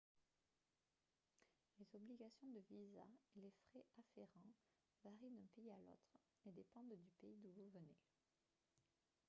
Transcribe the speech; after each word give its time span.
les 1.79 1.85
obligations 1.95 2.47
de 2.49 2.59
visa 2.71 3.05
et 3.35 3.41
les 3.41 3.51
frais 3.69 3.85
afférents 3.99 4.55
varient 5.03 5.29
d'un 5.35 5.45
pays 5.53 5.69
à 5.69 5.77
l'autre 5.77 6.17
et 6.47 6.51
dépendent 6.51 6.95
du 6.97 7.11
pays 7.19 7.37
d'où 7.37 7.51
vous 7.51 7.69
venez 7.69 7.97